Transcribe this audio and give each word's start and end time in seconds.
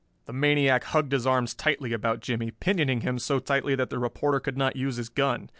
The 0.25 0.33
maniac 0.33 0.85
hugged 0.85 1.11
his 1.11 1.27
arms 1.27 1.53
tightly 1.53 1.93
about 1.93 2.21
Jimmie, 2.21 2.49
pinioning 2.49 3.01
him 3.01 3.19
so 3.19 3.37
tightly 3.37 3.75
that 3.75 3.91
the 3.91 3.99
reporter 3.99 4.39
could 4.39 4.57
not 4.57 4.75
use 4.75 4.95
his 4.95 5.09
gun. 5.09 5.47